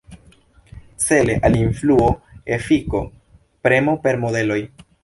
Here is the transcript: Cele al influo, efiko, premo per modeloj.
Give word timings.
Cele 1.05 1.35
al 1.49 1.55
influo, 1.65 2.09
efiko, 2.59 3.03
premo 3.69 3.99
per 4.09 4.23
modeloj. 4.27 4.61